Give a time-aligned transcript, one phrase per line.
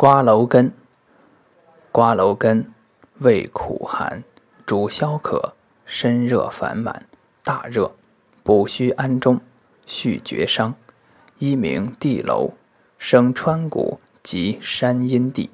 [0.00, 0.72] 瓜蒌根，
[1.92, 2.72] 瓜蒌根
[3.18, 4.24] 味苦寒，
[4.64, 5.52] 主消渴，
[5.84, 7.04] 身热烦满，
[7.44, 7.92] 大热，
[8.42, 9.38] 补虚安中，
[9.84, 10.74] 续厥伤。
[11.36, 12.52] 一名地蒌，
[12.96, 15.50] 生川谷及山阴地。